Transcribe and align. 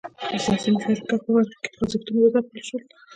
د 0.31 0.33
سیاسي 0.45 0.69
مشارکت 0.75 1.09
په 1.25 1.31
برخه 1.35 1.57
کې 1.63 1.69
خوځښتونه 1.77 2.19
وځپل 2.21 2.59
شول. 2.67 2.83